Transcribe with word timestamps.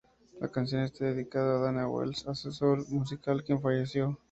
La 0.39 0.47
canción 0.49 0.81
está 0.81 1.05
dedicado 1.05 1.57
a 1.57 1.59
Dana 1.65 1.87
Wells, 1.87 2.25
asesor 2.27 2.89
musical 2.89 3.43
quien 3.43 3.61
falleció. 3.61 4.17